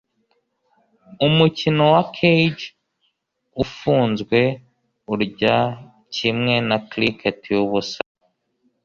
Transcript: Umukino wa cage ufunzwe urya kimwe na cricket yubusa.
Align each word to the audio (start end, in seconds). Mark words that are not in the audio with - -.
Umukino 1.27 1.83
wa 1.93 2.03
cage 2.15 2.65
ufunzwe 3.63 4.39
urya 5.13 5.57
kimwe 6.15 6.55
na 6.67 6.77
cricket 6.89 7.39
yubusa. 7.53 7.99